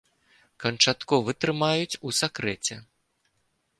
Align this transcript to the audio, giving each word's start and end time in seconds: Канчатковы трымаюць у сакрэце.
Канчатковы 0.63 1.31
трымаюць 1.45 1.99
у 2.07 2.15
сакрэце. 2.21 2.75